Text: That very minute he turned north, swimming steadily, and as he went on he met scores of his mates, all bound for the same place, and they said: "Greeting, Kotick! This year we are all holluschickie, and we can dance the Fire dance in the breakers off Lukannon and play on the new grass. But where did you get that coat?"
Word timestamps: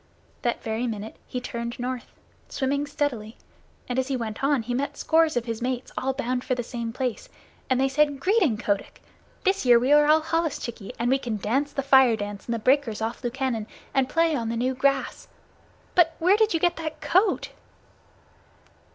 That 0.41 0.63
very 0.63 0.87
minute 0.87 1.15
he 1.27 1.39
turned 1.39 1.77
north, 1.77 2.07
swimming 2.49 2.87
steadily, 2.87 3.37
and 3.87 3.99
as 3.99 4.07
he 4.07 4.17
went 4.17 4.43
on 4.43 4.63
he 4.63 4.73
met 4.73 4.97
scores 4.97 5.37
of 5.37 5.45
his 5.45 5.61
mates, 5.61 5.91
all 5.95 6.11
bound 6.13 6.43
for 6.43 6.55
the 6.55 6.63
same 6.63 6.91
place, 6.91 7.29
and 7.69 7.79
they 7.79 7.87
said: 7.87 8.19
"Greeting, 8.19 8.57
Kotick! 8.57 9.03
This 9.43 9.63
year 9.63 9.77
we 9.77 9.91
are 9.93 10.07
all 10.07 10.21
holluschickie, 10.23 10.93
and 10.97 11.11
we 11.11 11.19
can 11.19 11.37
dance 11.37 11.71
the 11.71 11.83
Fire 11.83 12.15
dance 12.15 12.47
in 12.47 12.51
the 12.51 12.57
breakers 12.57 12.99
off 12.99 13.23
Lukannon 13.23 13.67
and 13.93 14.09
play 14.09 14.35
on 14.35 14.49
the 14.49 14.57
new 14.57 14.73
grass. 14.73 15.27
But 15.93 16.15
where 16.17 16.35
did 16.35 16.51
you 16.55 16.59
get 16.59 16.77
that 16.77 16.99
coat?" 16.99 17.49